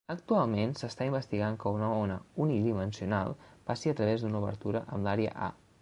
Actualment 0.11 0.71
s'està 0.79 1.05
investigant 1.09 1.57
que 1.63 1.73
una 1.79 1.89
ona 2.05 2.15
"unidimensional" 2.47 3.37
passi 3.69 3.93
a 3.93 3.97
través 4.01 4.25
d'una 4.27 4.43
obertura 4.45 4.87
amb 4.97 5.11
l'àrea 5.11 5.37
"A". 5.51 5.57